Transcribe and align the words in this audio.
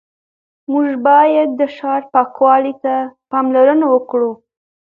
موږ 0.71 0.89
باید 1.07 1.49
د 1.59 1.61
ښار 1.75 2.01
پاکوالي 2.13 2.73
ته 2.83 2.95
پاملرنه 3.29 3.85
وکړو 3.93 4.31